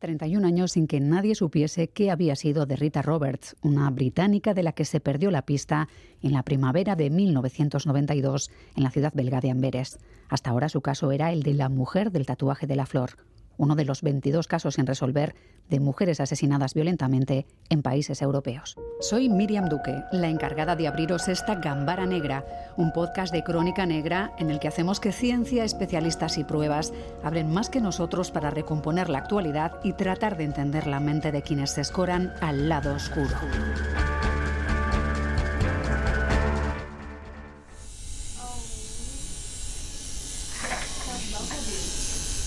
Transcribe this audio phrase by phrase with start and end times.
[0.00, 4.62] 31 años sin que nadie supiese qué había sido de Rita Roberts, una británica de
[4.62, 5.88] la que se perdió la pista
[6.22, 9.98] en la primavera de 1992 en la ciudad belga de Amberes.
[10.30, 13.18] Hasta ahora su caso era el de la mujer del tatuaje de la flor
[13.60, 15.34] uno de los 22 casos sin resolver
[15.68, 18.76] de mujeres asesinadas violentamente en países europeos.
[19.00, 24.32] Soy Miriam Duque, la encargada de abriros esta Gambara Negra, un podcast de crónica negra
[24.38, 29.10] en el que hacemos que ciencia, especialistas y pruebas abren más que nosotros para recomponer
[29.10, 33.36] la actualidad y tratar de entender la mente de quienes se escoran al lado oscuro.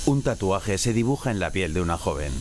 [0.06, 2.34] Un tatuaje se dibuja en la piel de una joven.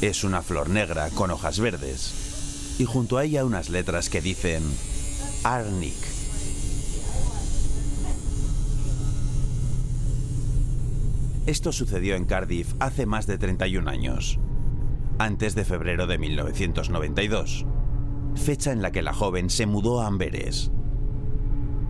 [0.00, 4.64] Es una flor negra con hojas verdes y junto a ella unas letras que dicen
[5.44, 5.94] Arnik.
[11.46, 14.40] Esto sucedió en Cardiff hace más de 31 años,
[15.18, 17.64] antes de febrero de 1992,
[18.34, 20.72] fecha en la que la joven se mudó a Amberes.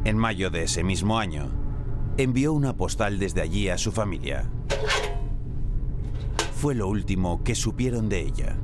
[0.05, 1.60] En mayo de ese mismo año,
[2.17, 4.49] envió una postal desde allí a su familia.
[6.55, 8.57] Fue lo último que supieron de ella.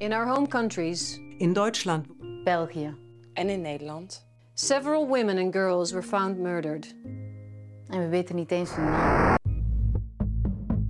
[0.00, 2.06] In our home countries, in Deutschland,
[2.44, 2.94] België
[3.34, 6.86] en in Nederland, several women and girls were found murdered.
[7.88, 9.36] En we weten niet eens hun naam.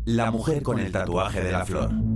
[0.04, 2.11] La mujer con el tatuaje de la flor.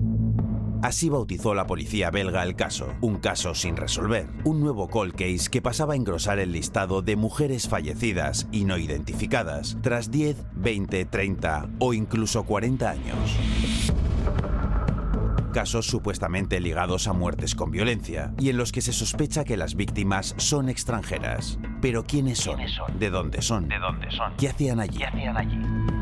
[0.86, 5.50] Así bautizó la policía belga el caso, un caso sin resolver, un nuevo cold case
[5.50, 11.06] que pasaba a engrosar el listado de mujeres fallecidas y no identificadas tras 10, 20,
[11.06, 13.36] 30 o incluso 40 años.
[15.52, 19.74] Casos supuestamente ligados a muertes con violencia y en los que se sospecha que las
[19.74, 21.58] víctimas son extranjeras.
[21.82, 22.60] Pero ¿quiénes son?
[22.96, 23.66] ¿De dónde son?
[23.66, 24.34] ¿De dónde son?
[24.36, 24.98] ¿Qué hacían allí?
[24.98, 25.95] ¿Qué hacían allí?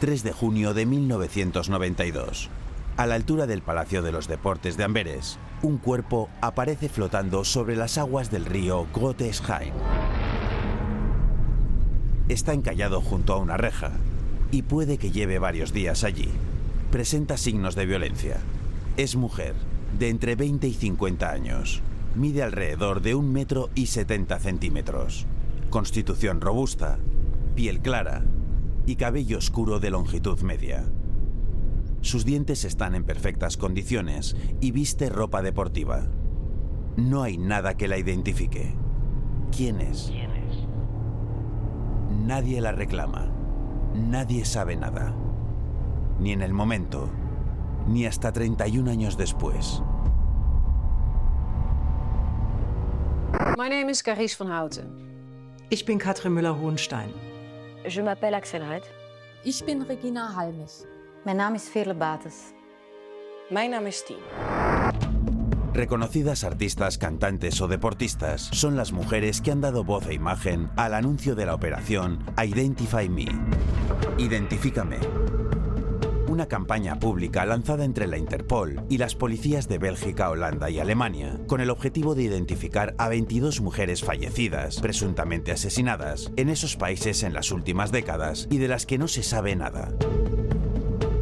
[0.00, 2.50] 3 de junio de 1992.
[2.96, 7.76] A la altura del Palacio de los Deportes de Amberes, un cuerpo aparece flotando sobre
[7.76, 9.72] las aguas del río Gotesheim.
[12.28, 13.92] Está encallado junto a una reja
[14.50, 16.28] y puede que lleve varios días allí.
[16.90, 18.38] Presenta signos de violencia.
[18.96, 19.54] Es mujer,
[19.98, 21.82] de entre 20 y 50 años.
[22.14, 25.26] Mide alrededor de un metro y 70 centímetros.
[25.70, 26.98] Constitución robusta,
[27.56, 28.22] piel clara,
[28.86, 30.84] y cabello oscuro de longitud media.
[32.00, 36.06] Sus dientes están en perfectas condiciones y viste ropa deportiva.
[36.96, 38.74] No hay nada que la identifique.
[39.56, 40.08] ¿Quién es?
[40.10, 40.56] ¿Quién es?
[42.10, 43.30] Nadie la reclama.
[43.94, 45.14] Nadie sabe nada.
[46.20, 47.08] Ni en el momento,
[47.88, 49.82] ni hasta 31 años después.
[53.56, 55.02] My name is Carice van Houten.
[55.70, 57.10] ich bin Katrin Müller-Hohenstein.
[57.86, 58.82] Je m'appelle Axel Red.
[59.44, 60.86] Ich bin Regina Halmich.
[61.24, 62.52] Mijn naam is Veerle Bates.
[63.50, 64.16] Mijn naam is Tien.
[65.72, 70.94] Reconocidas artistas, cantantes o deportistas son las mujeres que han dado voz e imagen al
[70.94, 73.26] anuncio de la operación Identify Me.
[74.16, 74.98] Identifícame.
[76.34, 81.38] Una campaña pública lanzada entre la Interpol y las policías de Bélgica, Holanda y Alemania,
[81.46, 87.34] con el objetivo de identificar a 22 mujeres fallecidas, presuntamente asesinadas, en esos países en
[87.34, 89.94] las últimas décadas y de las que no se sabe nada.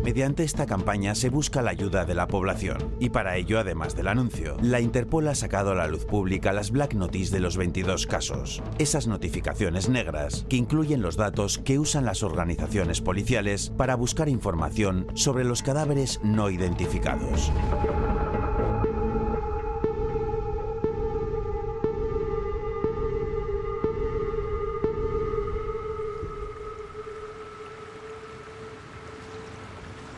[0.03, 4.09] Mediante esta campaña se busca la ayuda de la población y para ello, además del
[4.09, 8.09] anuncio, la Interpol ha sacado a la luz pública las Black Notice de los 22
[8.09, 14.29] casos, esas notificaciones negras que incluyen los datos que usan las organizaciones policiales para buscar
[14.29, 17.53] información sobre los cadáveres no identificados.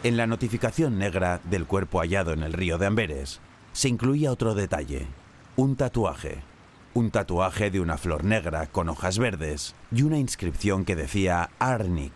[0.04, 3.40] En la notificación negra del cuerpo hallado en el río de Amberes
[3.72, 5.06] se incluía otro detalle,
[5.56, 6.42] un tatuaje.
[6.92, 12.12] Un tatuaje de una flor negra con hojas verdes y una inscripción que decía Arnik.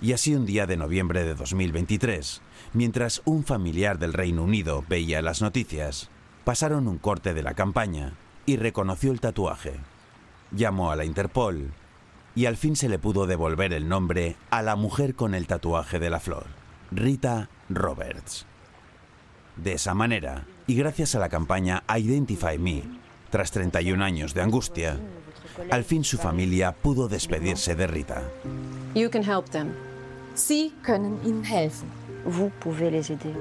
[0.00, 2.42] Y así un día de noviembre de 2023,
[2.72, 6.10] mientras un familiar del Reino Unido veía las noticias,
[6.42, 8.14] pasaron un corte de la campaña
[8.46, 9.74] y reconoció el tatuaje.
[10.50, 11.70] Llamó a la Interpol
[12.34, 16.00] y al fin se le pudo devolver el nombre a la mujer con el tatuaje
[16.00, 16.63] de la flor.
[16.94, 18.46] Rita Roberts.
[19.56, 22.82] De esa manera, y gracias a la campaña Identify Me,
[23.30, 25.00] tras 31 años de angustia,
[25.70, 28.22] al fin su familia pudo despedirse de Rita.
[28.94, 29.72] You can help them.
[30.34, 31.88] Sie können Ihnen helfen.
[32.24, 33.34] Vous pouvez les aider.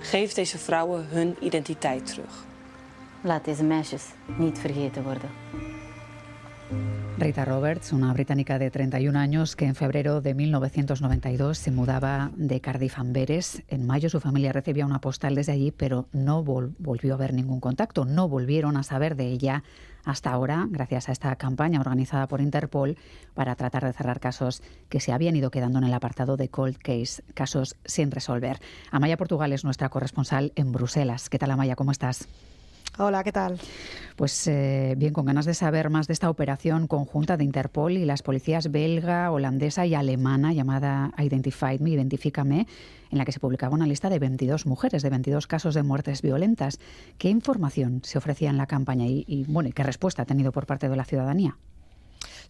[0.00, 2.44] Geef deze vrouwen hun identiteit terug.
[3.22, 4.04] Laat deze meisjes
[4.38, 5.30] niet vergeten worden.
[7.20, 12.62] Rita Roberts, una británica de 31 años que en febrero de 1992 se mudaba de
[12.62, 13.62] Cardiff a Amberes.
[13.68, 17.60] En mayo su familia recibía una postal desde allí, pero no volvió a haber ningún
[17.60, 18.06] contacto.
[18.06, 19.62] No volvieron a saber de ella
[20.02, 22.96] hasta ahora, gracias a esta campaña organizada por Interpol
[23.34, 26.78] para tratar de cerrar casos que se habían ido quedando en el apartado de cold
[26.78, 28.60] case, casos sin resolver.
[28.90, 31.28] Amaya Portugal es nuestra corresponsal en Bruselas.
[31.28, 31.76] ¿Qué tal, Amaya?
[31.76, 32.28] ¿Cómo estás?
[32.98, 33.58] Hola, ¿qué tal?
[34.16, 38.04] Pues eh, bien, con ganas de saber más de esta operación conjunta de Interpol y
[38.04, 42.66] las policías belga, holandesa y alemana llamada Identified Me, Identifícame,
[43.10, 46.20] en la que se publicaba una lista de 22 mujeres, de 22 casos de muertes
[46.20, 46.78] violentas.
[47.16, 50.66] ¿Qué información se ofrecía en la campaña y, y bueno, qué respuesta ha tenido por
[50.66, 51.56] parte de la ciudadanía?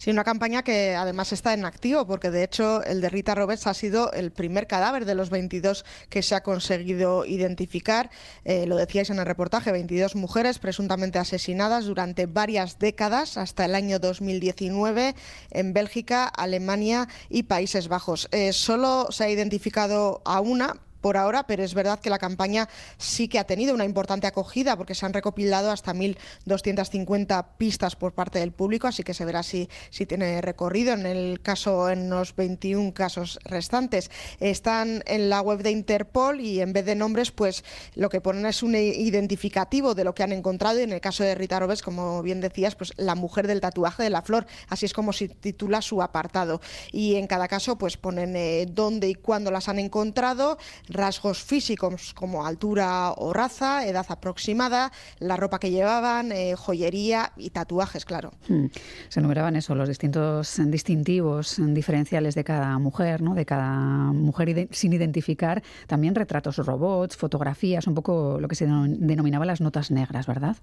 [0.01, 3.67] Sí, una campaña que además está en activo, porque de hecho el de Rita Roberts
[3.67, 8.09] ha sido el primer cadáver de los 22 que se ha conseguido identificar.
[8.47, 13.75] Eh, lo decíais en el reportaje, 22 mujeres presuntamente asesinadas durante varias décadas, hasta el
[13.75, 15.15] año 2019,
[15.51, 18.27] en Bélgica, Alemania y Países Bajos.
[18.33, 22.69] Eh, solo se ha identificado a una, por ahora, pero es verdad que la campaña
[22.99, 28.13] sí que ha tenido una importante acogida porque se han recopilado hasta 1.250 pistas por
[28.13, 29.69] parte del público, así que se verá si,
[30.07, 30.93] tiene recorrido.
[30.93, 34.11] En el caso, en los 21 casos restantes,
[34.41, 37.65] están en la web de Interpol y en vez de nombres, pues
[37.95, 41.25] lo que ponen es un identificativo de lo que han encontrado y en el caso
[41.25, 44.87] de Rita Robes, como bien decías, pues la mujer del tatuaje de la flor, así
[44.87, 46.61] es como se titula su apartado.
[46.93, 50.59] Y en cada caso, pues ponen eh, dónde y cuándo las han encontrado,
[50.91, 57.51] rasgos físicos como altura o raza, edad aproximada, la ropa que llevaban, eh, joyería y
[57.51, 58.33] tatuajes, claro.
[58.49, 58.67] Hmm.
[59.09, 63.35] Se enumeraban eso, los distintos distintivos diferenciales de cada mujer, ¿no?
[63.35, 69.45] de cada mujer sin identificar, también retratos robots, fotografías, un poco lo que se denominaba
[69.45, 70.57] las notas negras, ¿verdad?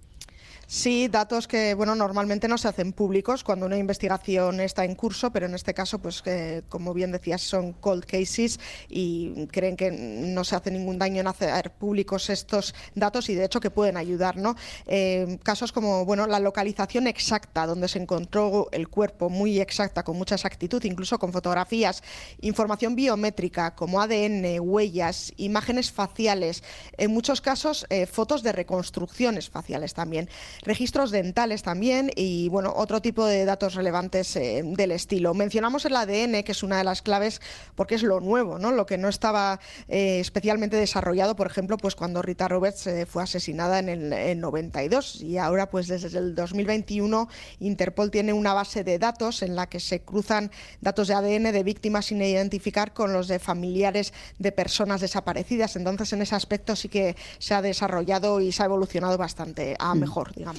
[0.69, 5.31] Sí, datos que bueno normalmente no se hacen públicos cuando una investigación está en curso,
[5.31, 8.59] pero en este caso, pues que, como bien decías, son cold cases
[8.89, 13.45] y creen que no se hace ningún daño en hacer públicos estos datos y de
[13.45, 14.57] hecho que pueden ayudar, ¿no?
[14.87, 20.17] Eh, casos como bueno la localización exacta donde se encontró el cuerpo, muy exacta, con
[20.17, 22.03] mucha exactitud, incluso con fotografías,
[22.41, 26.61] información biométrica como ADN, huellas, imágenes faciales,
[26.97, 30.29] en muchos casos eh, fotos de reconstrucciones faciales también
[30.61, 35.33] registros dentales también y bueno, otro tipo de datos relevantes eh, del estilo.
[35.33, 37.41] Mencionamos el ADN, que es una de las claves
[37.75, 38.71] porque es lo nuevo, ¿no?
[38.71, 43.23] Lo que no estaba eh, especialmente desarrollado, por ejemplo, pues cuando Rita Roberts eh, fue
[43.23, 47.29] asesinada en el 92 y ahora pues desde el 2021
[47.59, 50.51] Interpol tiene una base de datos en la que se cruzan
[50.81, 55.75] datos de ADN de víctimas sin identificar con los de familiares de personas desaparecidas.
[55.75, 59.93] Entonces, en ese aspecto sí que se ha desarrollado y se ha evolucionado bastante a
[59.95, 59.99] mm.
[60.35, 60.55] Mejor,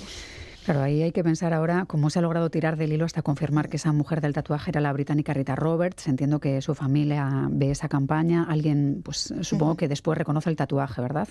[0.68, 3.70] Claro, ahí hay que pensar ahora cómo se ha logrado tirar del hilo hasta confirmar
[3.70, 6.08] que esa mujer del tatuaje era la británica Rita Roberts.
[6.08, 8.44] Entiendo que su familia ve esa campaña.
[8.46, 11.28] Alguien, pues supongo que después reconoce el tatuaje, ¿verdad?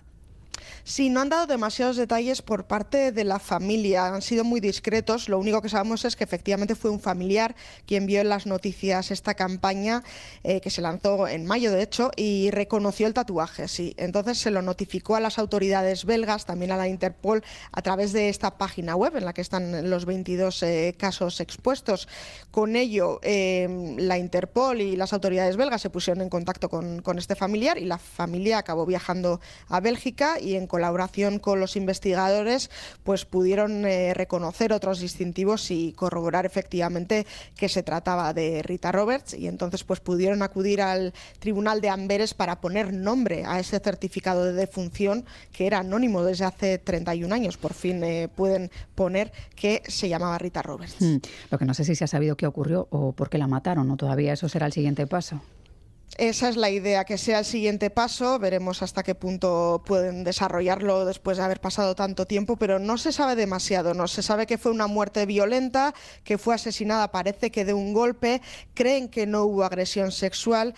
[0.83, 5.29] Sí, no han dado demasiados detalles por parte de la familia, han sido muy discretos.
[5.29, 7.55] Lo único que sabemos es que efectivamente fue un familiar
[7.85, 10.03] quien vio en las noticias esta campaña
[10.43, 13.67] eh, que se lanzó en mayo, de hecho, y reconoció el tatuaje.
[13.67, 18.13] Sí, entonces se lo notificó a las autoridades belgas, también a la Interpol, a través
[18.13, 22.07] de esta página web en la que están los 22 eh, casos expuestos.
[22.51, 27.35] Con ello, eh, la Interpol y las autoridades belgas se pusieron en contacto con, este
[27.35, 32.69] familiar y la familia acabó viajando a Bélgica en colaboración con los investigadores
[33.03, 37.25] pues pudieron eh, reconocer otros distintivos y corroborar efectivamente
[37.55, 42.33] que se trataba de Rita Roberts y entonces pues pudieron acudir al Tribunal de Amberes
[42.33, 47.57] para poner nombre a ese certificado de defunción que era anónimo desde hace 31 años.
[47.57, 50.95] Por fin eh, pueden poner que se llamaba Rita Roberts.
[50.99, 51.17] Hmm.
[51.49, 53.89] Lo que no sé si se ha sabido qué ocurrió o por qué la mataron
[53.91, 55.41] o todavía eso será el siguiente paso.
[56.17, 58.39] Esa es la idea, que sea el siguiente paso.
[58.39, 63.11] Veremos hasta qué punto pueden desarrollarlo después de haber pasado tanto tiempo, pero no se
[63.11, 63.93] sabe demasiado.
[63.93, 65.93] No se sabe que fue una muerte violenta,
[66.23, 68.41] que fue asesinada, parece que de un golpe.
[68.73, 70.73] Creen que no hubo agresión sexual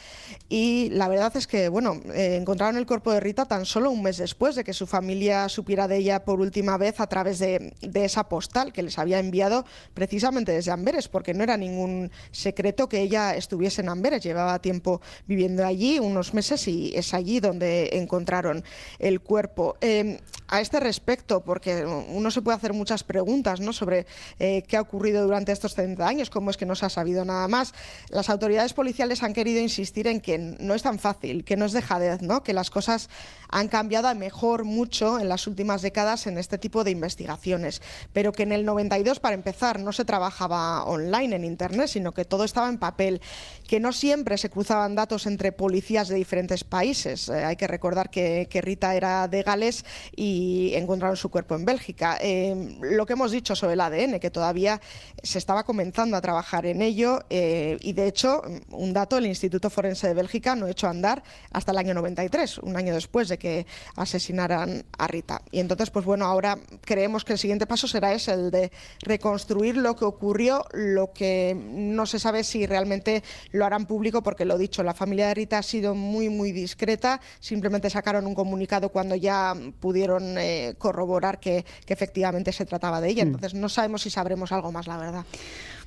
[0.50, 4.03] y la verdad es que, bueno, eh, encontraron el cuerpo de Rita tan solo un
[4.03, 7.74] mes después de que su familia supiera de ella por última vez a través de,
[7.79, 12.89] de esa postal que les había enviado precisamente desde Amberes, porque no era ningún secreto
[12.89, 14.22] que ella estuviese en Amberes.
[14.22, 15.00] Llevaba tiempo
[15.30, 18.64] viviendo allí unos meses y es allí donde encontraron
[18.98, 19.78] el cuerpo.
[19.80, 23.72] Eh, a este respecto, porque uno se puede hacer muchas preguntas ¿no?
[23.74, 24.06] sobre
[24.39, 27.24] eh, qué ha ocurrido durante estos 30 años, cómo es que no se ha sabido
[27.24, 27.74] nada más,
[28.10, 31.72] las autoridades policiales han querido insistir en que no es tan fácil, que no es
[31.72, 32.44] dejadez, ¿no?
[32.44, 33.10] que las cosas
[33.50, 37.82] han cambiado a mejor mucho en las últimas décadas en este tipo de investigaciones,
[38.13, 42.25] pero que en el 92, para empezar, no se trabajaba online en Internet, sino que
[42.25, 43.22] todo estaba en papel,
[43.68, 47.29] que no siempre se cruzaban datos entre policías de diferentes países.
[47.29, 50.38] Eh, hay que recordar que, Rita era de Gales y
[50.74, 52.17] encontraron su cuerpo en Bélgica.
[52.22, 54.79] Eh, lo que hemos dicho sobre el ADN, que todavía
[55.22, 58.41] se estaba comenzando a trabajar en ello eh, y, de hecho,
[58.72, 62.60] un dato, el Instituto Forense de Bélgica no ha hecho andar hasta el año 93,
[62.60, 63.65] un año después de que
[63.96, 65.41] asesinaran a Rita.
[65.51, 69.77] Y entonces, pues bueno, ahora creemos que el siguiente paso será ese, el de reconstruir
[69.77, 74.58] lo que ocurrió, lo que no se sabe si realmente lo harán público, porque lo
[74.58, 79.15] dicho, la familia de Rita ha sido muy, muy discreta, simplemente sacaron un comunicado cuando
[79.15, 83.26] ya pudieron eh, corroborar que, efectivamente se trataba de ella.
[83.26, 83.28] Mm.
[83.28, 85.26] Entonces no sabemos si sabremos algo más, la verdad.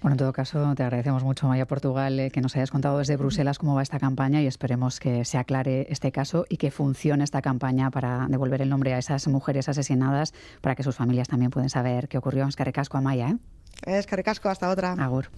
[0.01, 3.17] Bueno, en todo caso, te agradecemos mucho, Maya Portugal, eh, que nos hayas contado desde
[3.17, 7.23] Bruselas cómo va esta campaña y esperemos que se aclare este caso y que funcione
[7.23, 11.53] esta campaña para devolver el nombre a esas mujeres asesinadas para que sus familias también
[11.53, 12.47] puedan saber qué ocurrió.
[12.49, 13.37] Es que recasco a Maya, ¿eh?
[13.87, 14.93] Es que recasco, hasta otra.
[14.93, 15.29] Agur.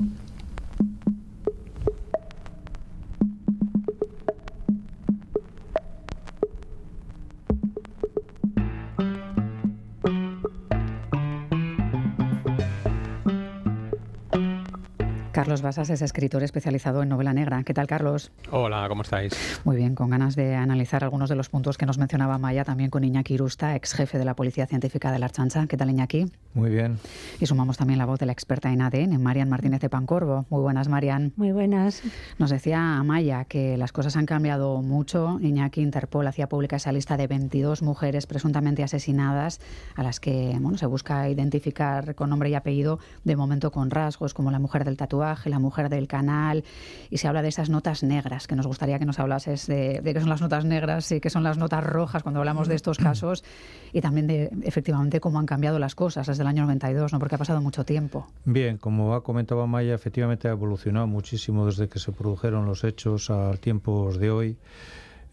[15.44, 17.62] Carlos Basas es escritor especializado en novela negra.
[17.64, 18.32] ¿Qué tal, Carlos?
[18.50, 19.60] Hola, ¿cómo estáis?
[19.64, 22.88] Muy bien, con ganas de analizar algunos de los puntos que nos mencionaba Maya, también
[22.88, 25.66] con Iñaki Irusta, ex jefe de la Policía Científica de la Archancha.
[25.66, 26.32] ¿Qué tal, Iñaki?
[26.54, 26.98] Muy bien.
[27.40, 30.46] Y sumamos también la voz de la experta en ADN, Marian Martínez de Pancorvo.
[30.48, 31.34] Muy buenas, Marian.
[31.36, 32.00] Muy buenas.
[32.38, 35.38] Nos decía Maya que las cosas han cambiado mucho.
[35.42, 39.60] Iñaki Interpol hacía pública esa lista de 22 mujeres presuntamente asesinadas
[39.94, 44.32] a las que bueno, se busca identificar con nombre y apellido, de momento con rasgos
[44.32, 46.64] como la mujer del tatuaje, la mujer del canal,
[47.10, 50.14] y se habla de esas notas negras, que nos gustaría que nos hablases de, de
[50.14, 52.98] qué son las notas negras y qué son las notas rojas cuando hablamos de estos
[52.98, 53.44] casos,
[53.92, 57.18] y también de efectivamente cómo han cambiado las cosas desde el año 92, ¿no?
[57.18, 58.26] porque ha pasado mucho tiempo.
[58.44, 63.30] Bien, como ha comentado Maya, efectivamente ha evolucionado muchísimo desde que se produjeron los hechos
[63.30, 64.56] a tiempos de hoy.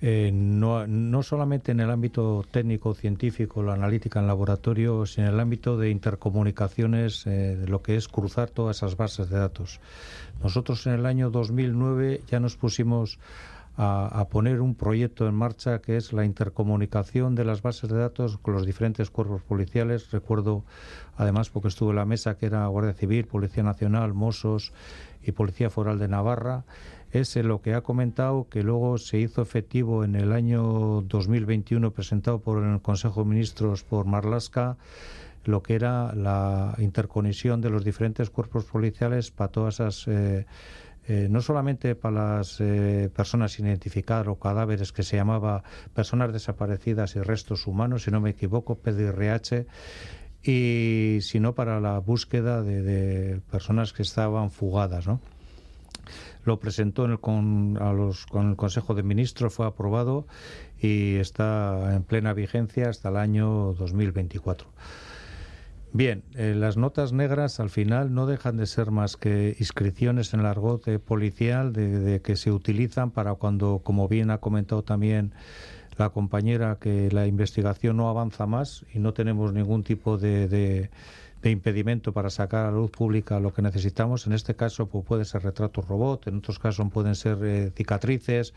[0.04, 5.34] Eh, no, no, solamente en el ámbito técnico, científico, la analítica en laboratorio, sino en
[5.36, 9.80] el ámbito de intercomunicaciones, eh, de lo que es cruzar todas esas bases de datos.
[10.42, 13.20] Nosotros en el año 2009 ya nos pusimos
[13.78, 18.38] a, poner un proyecto en marcha que es la intercomunicación de las bases de datos
[18.38, 20.12] con los diferentes cuerpos policiales.
[20.12, 20.64] Recuerdo,
[21.18, 24.74] además, porque estuve en la mesa que era Guardia Civil, Policía Nacional, Mossos
[25.24, 26.64] y Policía Foral de Navarra.
[27.12, 32.40] Es lo que ha comentado que luego se hizo efectivo en el año 2021, presentado
[32.40, 34.78] por el Consejo de Ministros por Marlaska
[35.46, 40.46] lo que era la interconexión de los diferentes cuerpos policiales para todas esas eh,
[41.08, 45.64] eh, no solamente para las eh, personas sin identificar o cadáveres que se llamaba
[45.96, 49.66] personas desaparecidas y restos humanos, si no me equivoco, PDRH,
[50.44, 55.20] y sino para la búsqueda de, personas que estaban fugadas, ¿no?
[56.44, 60.28] Lo presentó en el, con, los, con el Consejo de Ministros, fue aprobado
[60.80, 64.68] y está en plena vigencia hasta el año 2024.
[65.94, 70.40] Bien, eh, las notas negras al final no dejan de ser más que inscripciones en
[70.40, 75.34] el argot policial de, que se utilizan para cuando, como bien ha comentado también
[75.98, 80.90] la compañera, que la investigación no avanza más y no tenemos ningún tipo de,
[81.50, 84.28] impedimento para sacar a la luz pública lo que necesitamos.
[84.28, 88.54] En este caso pues, puede ser retratos robot, en otros casos pueden ser eh, cicatrices,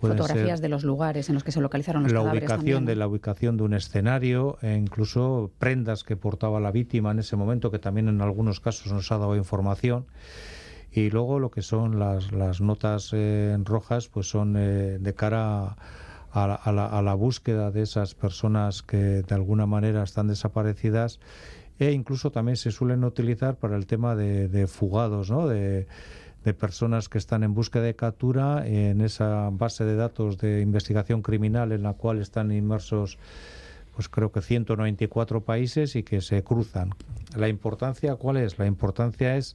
[0.00, 3.56] fotografías de los lugares en los que se localizaron los la ubicación de la ubicación
[3.56, 8.08] de un escenario e incluso prendas que portaba la víctima en ese momento que también
[8.08, 10.06] en algunos casos nos ha dado información
[10.90, 15.76] y luego lo que son las, las notas eh, rojas pues son eh, de cara
[16.32, 21.20] a, la, a la búsqueda de esas personas que de alguna manera están desaparecidas
[21.82, 25.48] e incluso también se suelen utilizar para el tema de, fugados, ¿no?
[25.48, 25.88] De,
[26.44, 31.22] de personas que están en búsqueda de captura en esa base de datos de investigación
[31.22, 33.18] criminal en la cual están inmersos
[33.94, 36.90] pues creo que 194 países y que se cruzan.
[37.36, 38.58] La importancia, ¿cuál es?
[38.58, 39.54] La importancia es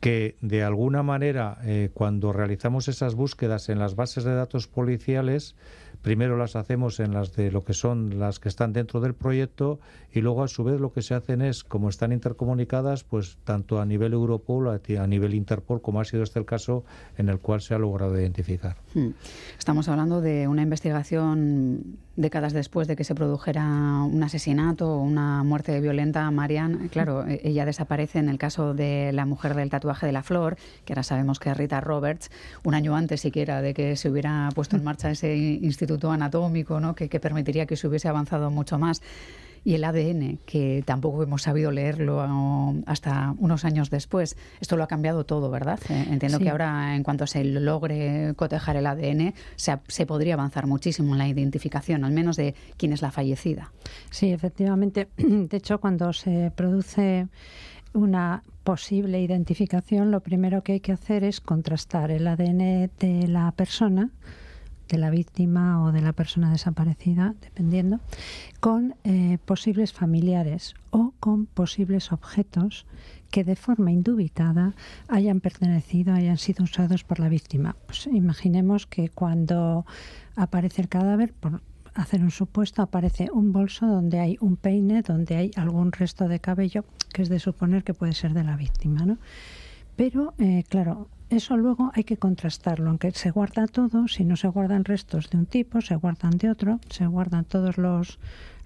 [0.00, 5.56] que de alguna manera eh, cuando realizamos esas búsquedas en las bases de datos policiales
[6.02, 9.80] primero las hacemos en las de lo que son las que están dentro del proyecto
[10.16, 13.80] y luego a su vez lo que se hacen es, como están intercomunicadas, pues tanto
[13.80, 16.84] a nivel Europol, a nivel Interpol, como ha sido este el caso
[17.18, 18.76] en el cual se ha logrado identificar.
[18.94, 19.10] Hmm.
[19.58, 23.66] Estamos hablando de una investigación décadas después de que se produjera
[24.02, 29.12] un asesinato o una muerte violenta, Marian, claro, e-, ella desaparece en el caso de
[29.12, 30.56] la mujer del tatuaje de la flor,
[30.86, 32.30] que ahora sabemos que es Rita Roberts,
[32.64, 36.94] un año antes siquiera de que se hubiera puesto en marcha ese instituto anatómico, ¿no?
[36.94, 39.02] que, que permitiría que se hubiese avanzado mucho más
[39.66, 42.24] y el ADN, que tampoco hemos sabido leerlo
[42.86, 44.36] hasta unos años después.
[44.60, 45.80] Esto lo ha cambiado todo, ¿verdad?
[45.88, 50.68] Eh, entiendo que ahora, en cuanto se logre cotejar el ADN, se, se, podría avanzar
[50.68, 53.72] muchísimo en la identificación, al menos de quién es la fallecida.
[54.10, 55.08] Sí, efectivamente.
[55.16, 57.26] De hecho, cuando se produce
[57.92, 63.50] una posible identificación, lo primero que hay que hacer es contrastar el ADN de la
[63.50, 64.10] persona
[64.88, 68.00] de la víctima o de la persona desaparecida, dependiendo,
[68.60, 72.86] con eh, posibles familiares o con posibles objetos
[73.30, 74.74] que de forma indubitada
[75.08, 77.76] hayan pertenecido, hayan sido usados por la víctima.
[77.86, 79.84] Pues imaginemos que cuando
[80.36, 81.60] aparece el cadáver, por
[81.94, 86.40] hacer un supuesto, aparece un bolso donde hay un peine, donde hay algún resto de
[86.40, 89.18] cabello, que es de suponer que puede ser de la víctima, ¿no?
[89.96, 94.48] Pero, eh, claro, eso luego hay que contrastarlo, aunque se guarda todo, si no se
[94.48, 98.18] guardan restos de un tipo, se guardan de otro, se guardan todos los,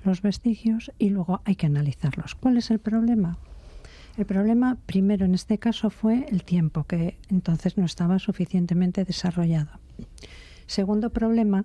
[0.04, 2.34] los vestigios y luego hay que analizarlos.
[2.34, 3.38] ¿Cuál es el problema?
[4.16, 9.70] El problema, primero en este caso, fue el tiempo, que entonces no estaba suficientemente desarrollado.
[10.66, 11.64] Segundo problema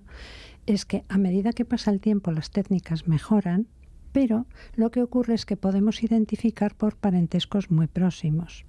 [0.64, 3.66] es que a medida que pasa el tiempo las técnicas mejoran,
[4.12, 8.64] pero lo que ocurre es que podemos identificar por parentescos muy próximos.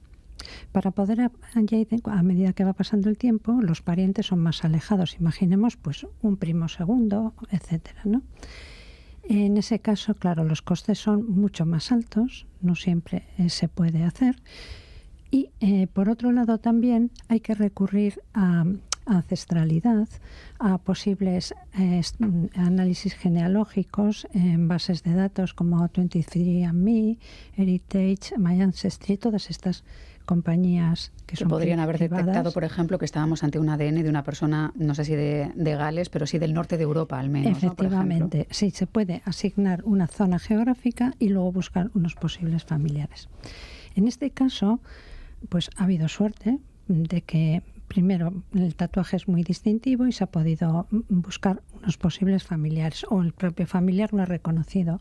[0.71, 5.17] Para poder, a, medida que va pasando el tiempo, los parientes son más alejados.
[5.19, 8.21] Imaginemos pues un primo segundo, etcétera, ¿no?
[9.29, 14.03] En ese caso, claro, los costes son mucho más altos, no siempre eh, se puede
[14.03, 14.41] hacer.
[15.29, 18.63] Y eh, por otro lado también hay que recurrir a,
[19.05, 20.07] ancestralidad,
[20.59, 22.01] a posibles eh,
[22.55, 27.17] análisis genealógicos en bases de datos como 23andMe,
[27.55, 29.83] Heritage, My Ancestry, todas estas
[30.27, 34.23] compañías que, son podrían haber detectado, por ejemplo, que estábamos ante un ADN de una
[34.23, 37.57] persona, no sé si de, Gales, pero sí del norte de Europa al menos.
[37.57, 43.29] Efectivamente, sí, se puede asignar una zona geográfica y luego buscar unos posibles familiares.
[43.95, 44.81] En este caso,
[45.49, 50.27] pues ha habido suerte de que primero el tatuaje es muy distintivo y se ha
[50.27, 54.99] podido buscar unos posibles familiares o el propio familiar lo ha reconocido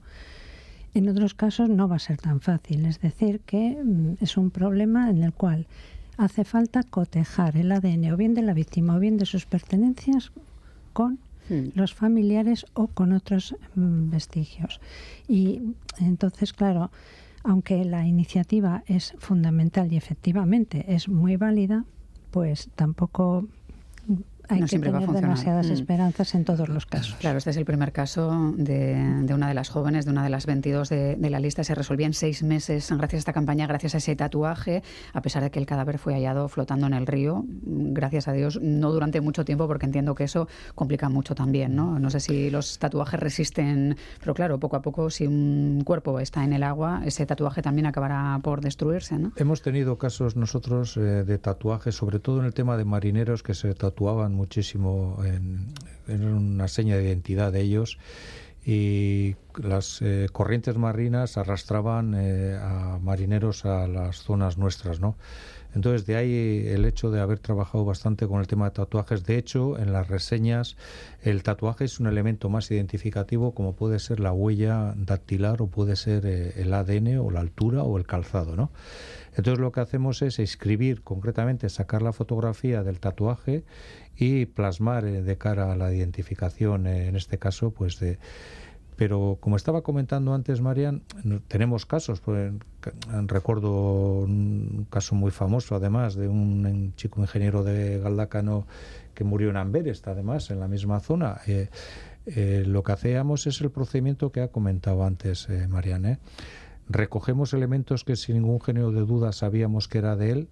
[0.96, 4.50] en otros casos no va a ser tan fácil, es decir, que mm, es un
[4.50, 5.66] problema en el cual
[6.16, 10.32] hace falta cotejar el ADN o bien de la víctima o bien de sus pertenencias
[10.94, 11.18] con
[11.50, 11.72] hmm.
[11.74, 14.80] los familiares o con otros mm, vestigios.
[15.28, 15.60] Y
[15.98, 16.90] entonces, claro,
[17.44, 21.84] aunque la iniciativa es fundamental y efectivamente es muy válida,
[22.30, 23.46] pues tampoco
[24.48, 25.72] hay que tener demasiadas mm.
[25.72, 27.16] esperanzas en todos los casos.
[27.20, 28.94] Claro, este es el primer caso de,
[29.32, 31.64] una de las jóvenes, de una de las 22 de, la lista.
[31.64, 34.82] Se resolvía en seis meses gracias a esta campaña, gracias a ese tatuaje,
[35.12, 37.44] a pesar de que el cadáver fue hallado flotando en el río.
[37.46, 41.74] Gracias a Dios, no durante mucho tiempo, porque entiendo que eso complica mucho también.
[41.74, 46.20] No, no sé si los tatuajes resisten, pero claro, poco a poco, si un cuerpo
[46.20, 49.18] está en el agua, ese tatuaje también acabará por destruirse.
[49.18, 49.32] ¿no?
[49.36, 53.54] Hemos tenido casos nosotros eh, de tatuajes, sobre todo en el tema de marineros que
[53.54, 55.74] se tatuaban muchísimo en,
[56.08, 57.98] una seña de identidad de ellos
[58.64, 65.16] y las eh, corrientes marinas arrastraban eh, a marineros a las zonas nuestras, ¿no?
[65.76, 69.26] Entonces, de ahí el hecho de haber trabajado bastante con el tema de tatuajes.
[69.26, 70.78] De hecho, en las reseñas,
[71.22, 75.96] el tatuaje es un elemento más identificativo, como puede ser la huella dactilar o puede
[75.96, 78.70] ser eh, el ADN o la altura o el calzado, ¿no?
[79.36, 83.64] Entonces, lo que hacemos es escribir concretamente, sacar la fotografía del tatuaje
[84.16, 88.18] y plasmar eh, de cara a la identificación, eh, en este caso, pues de...
[88.96, 91.02] Pero como estaba comentando antes, Marian,
[91.48, 92.22] tenemos casos.
[92.22, 92.50] Pues,
[93.26, 98.66] recuerdo un caso muy famoso, además, de un, chico ingeniero de Galdácano
[99.12, 101.42] que murió en Amberes, además, en la misma zona.
[101.46, 106.18] Eh, lo que hacíamos es el procedimiento que ha comentado antes Marian.
[106.88, 110.48] Recogemos elementos que sin ningún género de duda sabíamos que era de él,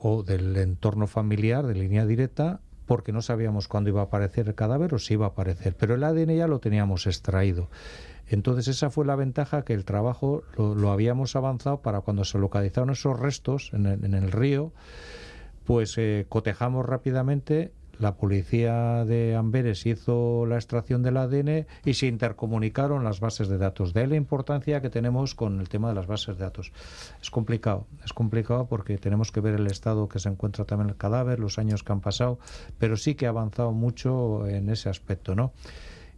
[0.00, 4.54] o del entorno familiar, de línea directa, porque no sabíamos cuándo iba a aparecer el
[4.54, 7.68] cadáver o si iba a aparecer, pero el ADN ya lo teníamos extraído.
[8.26, 12.90] Entonces esa fue la ventaja que el trabajo lo, habíamos avanzado para cuando se localizaron
[12.90, 14.72] esos restos en el, río,
[15.64, 22.06] pues eh, cotejamos rápidamente la policía de Amberes hizo la extracción del ADN y se
[22.06, 23.92] intercomunicaron las bases de datos.
[23.92, 26.72] De la importancia que tenemos con el tema de las bases de datos.
[27.20, 30.96] Es complicado, es complicado porque tenemos que ver el estado que se encuentra también el
[30.96, 32.38] cadáver, los años que han pasado,
[32.78, 35.52] pero sí que ha avanzado mucho en ese aspecto, ¿no?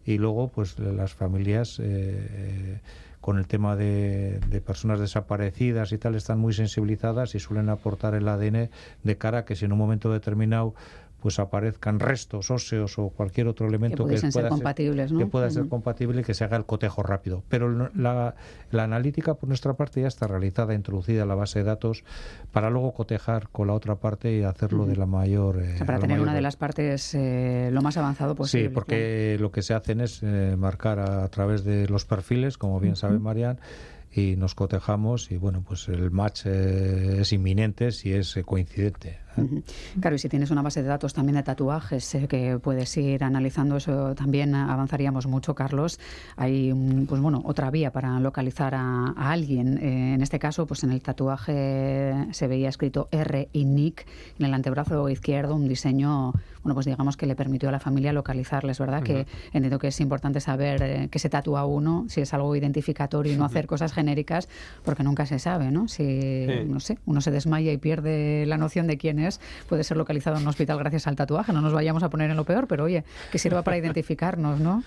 [0.05, 1.79] Y luego, pues las familias.
[1.83, 2.81] Eh,
[3.23, 8.17] con el tema de, de, personas desaparecidas y tal están muy sensibilizadas y suelen aportar
[8.17, 8.69] el ADN
[9.05, 10.75] de cara a que si en un momento determinado
[11.23, 15.21] pues aparezcan restos óseos o cualquier otro elemento que, pueda, ser, compatibles, ¿no?
[15.21, 17.45] que pueda ser compatible y que se haga el cotejo rápido.
[17.49, 18.35] Pero la,
[18.73, 22.03] la, analítica por nuestra parte ya está realizada, introducida en la base de datos
[22.51, 25.63] para luego cotejar con la otra parte y hacerlo de la mayor.
[25.63, 28.69] Eh, o sea, para tener una de las partes eh, lo más avanzado posible.
[28.69, 32.59] Sí, porque lo que se hacen es eh, marcar a, a, través de los perfiles,
[32.59, 33.61] como bien sabe Marian
[34.15, 39.19] y nos cotejamos y bueno, pues el match eh, es inminente si es eh, coincidente.
[39.39, 39.63] ¿Eh?
[40.01, 43.77] Claro, y si tienes una base de datos también de tatuajes que puedes ir analizando,
[43.77, 45.99] eso también avanzaríamos mucho, Carlos.
[46.37, 46.73] Hay,
[47.09, 49.79] pues bueno, otra vía para localizar a, a alguien.
[49.79, 54.07] en este caso, pues en el tatuaje se veía escrito R y Nick
[54.39, 58.13] en el antebrazo izquierdo, un diseño, bueno, pues digamos que le permitió a la familia
[58.13, 59.03] localizarles, ¿verdad?
[59.03, 63.37] Que entiendo que es importante saber qué se tatúa uno, si es algo identificatorio y
[63.37, 64.49] no hacer cosas genéricas,
[64.85, 65.89] porque nunca se sabe, ¿no?
[65.89, 66.65] Si, sí.
[66.67, 69.22] no sé, uno se desmaya y pierde la noción de quién es,
[69.69, 71.53] puede ser localizado en un hospital gracias al tatuaje.
[71.53, 74.83] No nos vayamos a poner en lo peor, pero oye, que sirva para identificarnos, ¿no?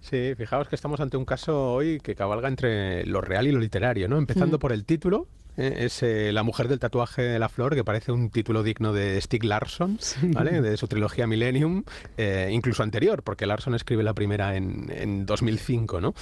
[0.00, 3.60] Sí, fijaos que estamos ante un caso hoy que cabalga entre lo real y lo
[3.60, 4.18] literario, ¿no?
[4.18, 4.60] Empezando mm.
[4.60, 5.74] por el título, ¿eh?
[5.78, 9.20] es eh, La mujer del tatuaje de la flor, que parece un título digno de
[9.20, 10.28] Stieg Larsson, sí.
[10.32, 10.60] ¿vale?
[10.60, 11.84] de su trilogía Millennium,
[12.16, 16.14] eh, incluso anterior, porque Larsson escribe la primera en, en 2005, ¿no?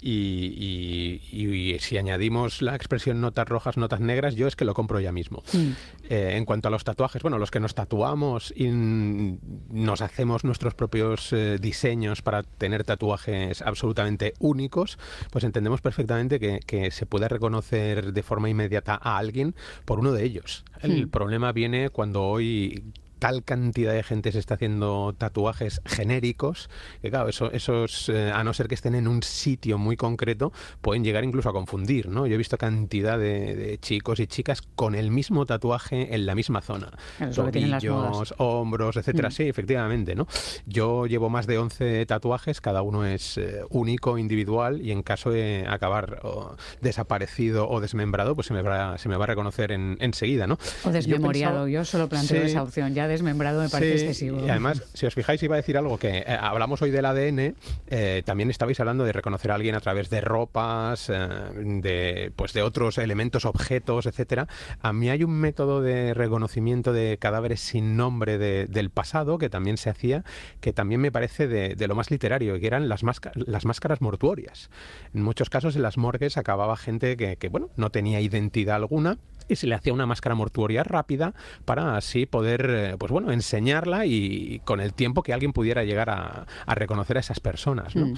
[0.00, 4.74] Y, y, y, si añadimos la expresión notas rojas, notas negras, yo es que lo
[4.74, 5.42] compro ya mismo.
[5.52, 5.70] Mm.
[6.10, 10.74] Eh, en cuanto a los tatuajes, bueno, los que nos tatuamos y nos hacemos nuestros
[10.74, 14.98] propios eh, diseños para tener tatuajes absolutamente únicos,
[15.30, 19.54] pues entendemos perfectamente que, que, se puede reconocer de forma inmediata a alguien
[19.84, 20.64] por uno de ellos.
[20.82, 21.10] El mm.
[21.10, 26.68] problema viene cuando hoy tal cantidad de gente se está haciendo tatuajes genéricos,
[27.02, 30.52] que claro, eso, esos, eh, a no ser que estén en un sitio muy concreto,
[30.80, 32.26] pueden llegar incluso a confundir, ¿no?
[32.26, 36.34] Yo he visto cantidad de, de chicos y chicas con el mismo tatuaje en la
[36.34, 36.90] misma zona.
[37.34, 39.28] Tobillos, hombros, etcétera.
[39.28, 39.32] Mm.
[39.32, 40.26] Sí, efectivamente, ¿no?
[40.66, 45.30] Yo llevo más de 11 tatuajes, cada uno es eh, único, individual, y en caso
[45.30, 49.72] de acabar oh, desaparecido o desmembrado, pues se me va, se me va a reconocer
[49.72, 50.58] en, enseguida, ¿no?
[50.84, 54.04] O desmemoriado, yo, pensaba, yo solo planteo sí, esa opción, ya desmembrado me parece sí,
[54.04, 54.44] excesivo.
[54.44, 57.54] Y además, si os fijáis, iba a decir algo que eh, hablamos hoy del ADN,
[57.88, 62.52] eh, también estabais hablando de reconocer a alguien a través de ropas, eh, de, pues
[62.52, 64.48] de otros elementos, objetos, etcétera.
[64.80, 69.48] A mí hay un método de reconocimiento de cadáveres sin nombre de, del pasado que
[69.48, 70.24] también se hacía,
[70.60, 73.02] que también me parece de, de lo más literario, que eran las,
[73.34, 74.70] las máscaras mortuorias.
[75.14, 79.18] En muchos casos en las morgues acababa gente que, que bueno, no tenía identidad alguna
[79.48, 84.60] y se le hacía una máscara mortuoria rápida para así poder, pues bueno, enseñarla y
[84.64, 87.94] con el tiempo que alguien pudiera llegar a, a reconocer a esas personas.
[87.96, 88.06] ¿no?
[88.06, 88.14] Mm.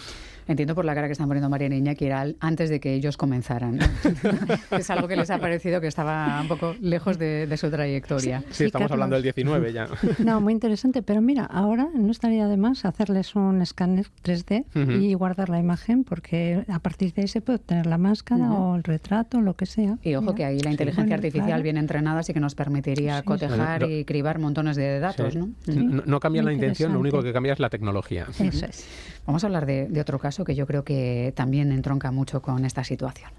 [0.48, 3.16] Entiendo por la cara que están poniendo María Niña que era antes de que ellos
[3.16, 3.80] comenzaran.
[4.70, 8.40] es algo que les ha parecido que estaba un poco lejos de, de su trayectoria.
[8.40, 8.92] Sí, sí, sí estamos Carlos.
[9.04, 9.88] hablando del 19 ya.
[10.24, 11.02] No, muy interesante.
[11.02, 15.02] Pero mira, ahora no estaría de más hacerles un escáner 3D uh -huh.
[15.02, 18.54] y guardar la imagen porque a partir de ahí se puede obtener la máscara uh
[18.54, 18.72] -huh.
[18.72, 19.98] o el retrato, lo que sea.
[20.02, 20.34] Y ojo mira.
[20.36, 21.62] que ahí la inteligencia artificial claro.
[21.62, 25.50] bien entrenada sí que nos permitiría cotejar y cribar montones de datos, ¿no?
[25.66, 26.02] ¿no?
[26.06, 28.26] No, cambia la intención, lo único que cambia es la tecnología.
[28.38, 28.86] Eso es.
[29.26, 32.64] Vamos a hablar de, de otro caso que yo creo que también entronca mucho con
[32.64, 33.30] esta situación.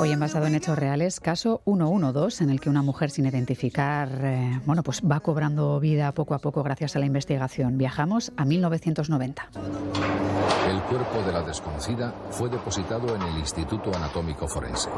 [0.00, 4.08] Hoy en basado en hechos reales, caso 112, en el que una mujer sin identificar,
[4.22, 7.76] eh, bueno, pues va cobrando vida poco a poco gracias a la investigación.
[7.76, 9.50] Viajamos a 1990.
[10.70, 14.88] El cuerpo de la desconocida fue depositado en el Instituto Anatómico Forense.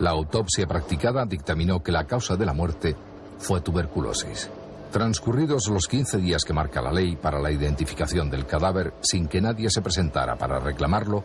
[0.00, 2.94] La autopsia practicada dictaminó que la causa de la muerte
[3.38, 4.50] fue tuberculosis.
[4.92, 9.40] Transcurridos los 15 días que marca la ley para la identificación del cadáver sin que
[9.40, 11.24] nadie se presentara para reclamarlo,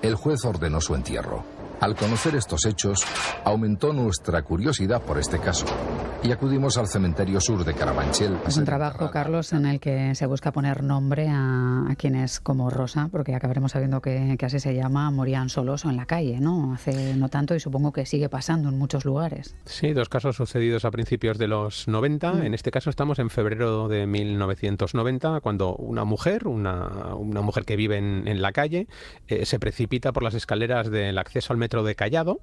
[0.00, 1.59] el juez ordenó su entierro.
[1.80, 3.00] Al conocer estos hechos,
[3.44, 5.64] aumentó nuestra curiosidad por este caso.
[6.22, 8.36] Y acudimos al cementerio sur de Carabanchel.
[8.46, 12.68] Es un trabajo, Carlos, en el que se busca poner nombre a, a quienes como
[12.68, 16.38] Rosa, porque acabaremos sabiendo que, que, así se llama, morían solos o en la calle,
[16.40, 16.74] ¿no?
[16.74, 19.54] Hace no tanto y supongo que sigue pasando en muchos lugares.
[19.64, 22.32] Sí, dos casos sucedidos a principios de los 90.
[22.32, 22.42] Mm.
[22.42, 27.76] En este caso estamos en febrero de 1990, cuando una mujer, una, una mujer que
[27.76, 28.88] vive en, en la calle,
[29.28, 32.40] eh, se precipita por las escaleras del acceso al metro de Callado,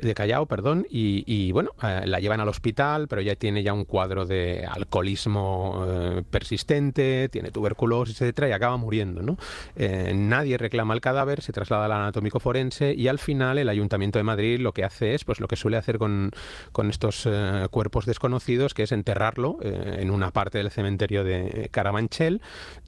[0.00, 3.74] de Callao, perdón, y, y bueno, eh, la llevan al hospital pero ya tiene ya
[3.74, 9.36] un cuadro de alcoholismo eh, persistente, tiene tuberculosis, etcétera, y acaba muriendo.
[9.76, 14.18] Eh, nadie reclama el cadáver, se traslada al anatómico forense y al final el Ayuntamiento
[14.18, 16.30] de Madrid lo que hace es pues lo que suele hacer con,
[16.72, 22.40] con estos eh, cuerpos desconocidos, que es enterrarlo en una parte del cementerio de Carabanchel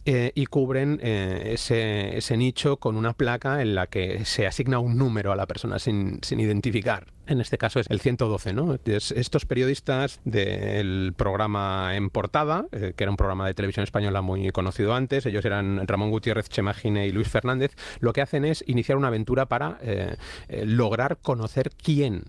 [0.07, 5.33] y cubren ese, ese nicho con una placa en la que se asigna un número
[5.33, 8.77] a la persona sin, sin identificar en este caso es el 112, ¿no?
[8.85, 14.51] estos periodistas del programa En Portada, eh, que era un programa de televisión española muy
[14.51, 18.99] conocido antes, ellos eran Ramón Gutiérrez Chemagine y Luis Fernández, lo que hacen es iniciar
[18.99, 20.17] una aventura para eh,
[20.49, 22.25] eh, lograr conocer quién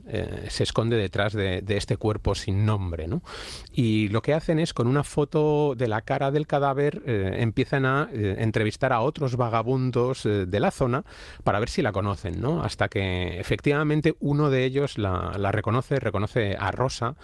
[0.50, 3.22] se esconde detrás de, de, este cuerpo sin nombre, ¿no?
[3.72, 8.10] Y lo que hacen es, con una foto de la cara del cadáver, empiezan a
[8.14, 11.04] entrevistar a otros vagabundos de la zona
[11.44, 12.64] para ver si la conocen, ¿no?
[12.64, 17.16] Hasta que efectivamente uno de ellos la, reconoce, reconoce a Rosa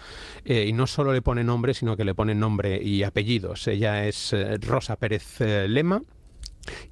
[0.46, 3.68] eh, y no solo le pone nombre, sino que le pone nombre y apellidos.
[3.68, 6.02] Ella es eh, Rosa Pérez eh, Lema.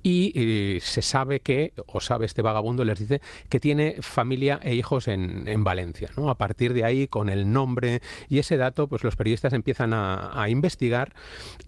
[0.01, 5.07] Y se sabe que, o sabe este vagabundo, les dice que tiene familia e hijos
[5.07, 6.09] en, en Valencia.
[6.17, 6.31] ¿no?
[6.31, 10.41] A partir de ahí, con el nombre y ese dato, pues los periodistas empiezan a,
[10.41, 11.13] a investigar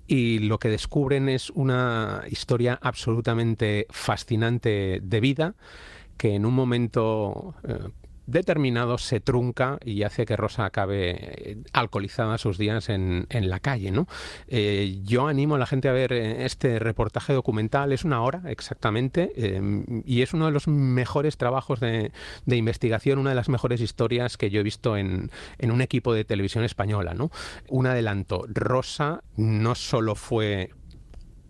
[0.08, 5.54] y lo que descubren es una historia absolutamente fascinante de vida
[6.22, 7.56] que en un momento
[8.26, 13.92] determinado se trunca y hace que Rosa acabe alcoholizada sus días en, en la calle.
[13.92, 14.08] ¿no?
[14.48, 19.32] Eh, yo animo a la gente a ver este reportaje documental, es una hora exactamente,
[19.36, 22.12] eh, y es uno de los mejores trabajos de,
[22.46, 26.14] de, investigación, una de las mejores historias que yo he visto en, en un equipo
[26.14, 27.14] de televisión española.
[27.14, 27.32] ¿no?
[27.70, 30.72] Un adelanto, Rosa no solo fue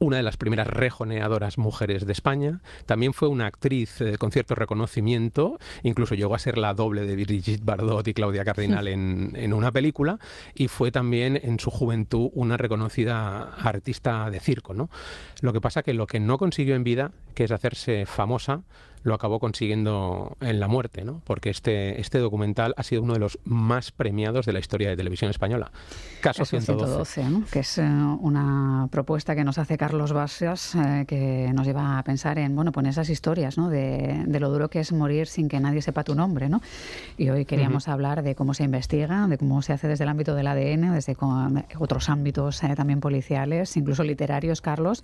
[0.02, 2.62] una de las primeras rejoneadoras mujeres de España.
[2.88, 7.16] También fue una actriz eh, con cierto reconocimiento, incluso llegó a ser la doble de
[7.16, 10.18] Brigitte Bardot y Claudia Cardinal en, en, una película,
[10.56, 14.74] y fue también en su juventud una reconocida artista de circo.
[14.74, 14.90] ¿no?
[15.42, 18.64] Lo que pasa que lo que no consiguió en vida, que es hacerse famosa,
[19.04, 21.22] lo acabó consiguiendo en la muerte, ¿no?
[21.26, 24.96] porque este, este documental ha sido uno de los más premiados de la historia de
[24.96, 25.72] televisión española.
[26.22, 27.22] Caso, Caso 112.
[27.22, 27.46] 112 ¿no?
[27.52, 32.04] que es eh, una propuesta que nos hace Carlos Basas, eh, que nos lleva a
[32.04, 33.70] pensar en bueno, pues esas historias ¿no?
[33.70, 36.50] de, de, lo duro que es morir sin que nadie sepa tu nombre.
[36.50, 36.62] ¿no?
[37.18, 37.94] Y hoy queríamos uh -huh.
[37.94, 41.16] hablar de cómo se investiga, de cómo se hace desde el ámbito del ADN, desde
[41.80, 45.04] otros ámbitos eh, también policiales, incluso literarios, Carlos.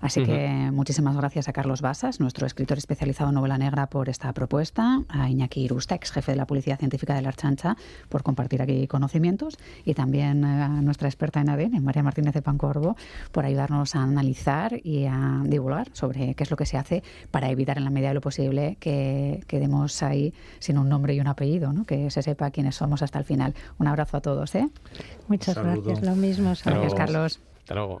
[0.00, 0.26] Así uh -huh.
[0.26, 5.28] que muchísimas gracias a Carlos Basas, nuestro escritor especializado novela negra, por esta propuesta, a
[5.28, 7.76] Iñaki Irusta, ex jefe de la Policía Científica de la Archancha,
[8.08, 12.96] por compartir aquí conocimientos, y también a nuestra experta en ADN, María Martínez de Pancorbo,
[13.32, 17.50] por ayudarnos a analizar y a divulgar sobre qué es lo que se hace para
[17.50, 21.26] evitar en la medida de lo posible que quedemos ahí sin un nombre y un
[21.26, 21.84] apellido, ¿no?
[21.84, 23.54] que se sepa quiénes somos hasta el final.
[23.78, 24.54] Un abrazo a todos.
[24.54, 24.68] ¿eh?
[25.28, 26.52] Muchas gracias, lo mismo.
[26.64, 27.40] Gracias, Carlos.
[27.58, 28.00] Hasta luego.